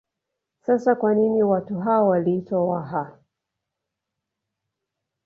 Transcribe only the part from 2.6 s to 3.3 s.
Waha